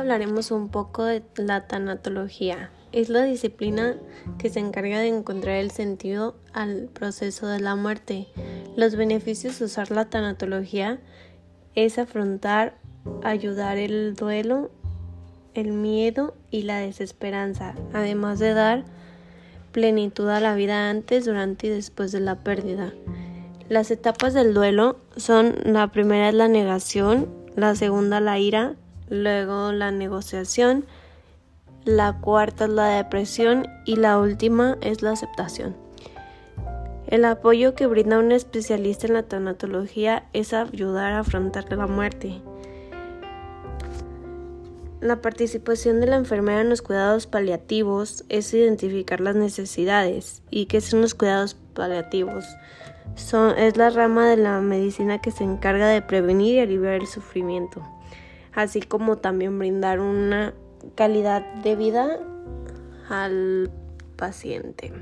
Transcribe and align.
hablaremos 0.00 0.50
un 0.50 0.68
poco 0.68 1.04
de 1.04 1.22
la 1.36 1.66
tanatología. 1.66 2.70
Es 2.90 3.08
la 3.08 3.22
disciplina 3.22 3.96
que 4.38 4.48
se 4.48 4.58
encarga 4.58 4.98
de 4.98 5.08
encontrar 5.08 5.56
el 5.56 5.70
sentido 5.70 6.34
al 6.52 6.88
proceso 6.92 7.46
de 7.46 7.60
la 7.60 7.76
muerte. 7.76 8.26
Los 8.76 8.96
beneficios 8.96 9.58
de 9.58 9.66
usar 9.66 9.90
la 9.90 10.06
tanatología 10.06 10.98
es 11.74 11.98
afrontar, 11.98 12.76
ayudar 13.22 13.76
el 13.76 14.14
duelo, 14.14 14.70
el 15.54 15.72
miedo 15.72 16.34
y 16.50 16.62
la 16.62 16.78
desesperanza, 16.78 17.74
además 17.92 18.38
de 18.38 18.54
dar 18.54 18.84
plenitud 19.70 20.28
a 20.28 20.40
la 20.40 20.54
vida 20.54 20.90
antes, 20.90 21.24
durante 21.24 21.68
y 21.68 21.70
después 21.70 22.10
de 22.10 22.20
la 22.20 22.42
pérdida. 22.42 22.92
Las 23.68 23.92
etapas 23.92 24.34
del 24.34 24.52
duelo 24.54 24.98
son 25.16 25.54
la 25.64 25.92
primera 25.92 26.28
es 26.28 26.34
la 26.34 26.48
negación, 26.48 27.39
la 27.60 27.74
segunda 27.74 28.20
la 28.20 28.38
ira, 28.38 28.74
luego 29.08 29.72
la 29.72 29.90
negociación, 29.90 30.84
la 31.84 32.20
cuarta 32.20 32.64
es 32.64 32.70
la 32.70 32.86
depresión 32.86 33.66
y 33.86 33.96
la 33.96 34.18
última 34.18 34.76
es 34.80 35.02
la 35.02 35.12
aceptación. 35.12 35.76
El 37.06 37.24
apoyo 37.24 37.74
que 37.74 37.86
brinda 37.86 38.18
un 38.18 38.32
especialista 38.32 39.06
en 39.06 39.14
la 39.14 39.24
tanatología 39.24 40.28
es 40.32 40.52
ayudar 40.52 41.12
a 41.12 41.20
afrontar 41.20 41.64
la 41.72 41.86
muerte. 41.86 42.40
La 45.00 45.22
participación 45.22 46.00
de 46.00 46.06
la 46.06 46.16
enfermera 46.16 46.60
en 46.60 46.68
los 46.68 46.82
cuidados 46.82 47.26
paliativos 47.26 48.24
es 48.28 48.52
identificar 48.52 49.22
las 49.22 49.34
necesidades. 49.34 50.42
¿Y 50.50 50.66
qué 50.66 50.82
son 50.82 51.00
los 51.00 51.14
cuidados 51.14 51.56
paliativos? 51.72 52.44
Son, 53.14 53.56
es 53.58 53.78
la 53.78 53.88
rama 53.88 54.28
de 54.28 54.36
la 54.36 54.60
medicina 54.60 55.18
que 55.22 55.30
se 55.30 55.42
encarga 55.42 55.88
de 55.88 56.02
prevenir 56.02 56.56
y 56.56 56.60
aliviar 56.60 56.94
el 56.94 57.06
sufrimiento, 57.06 57.82
así 58.52 58.82
como 58.82 59.16
también 59.16 59.58
brindar 59.58 60.00
una 60.00 60.52
calidad 60.96 61.46
de 61.62 61.76
vida 61.76 62.18
al 63.08 63.70
paciente. 64.16 64.92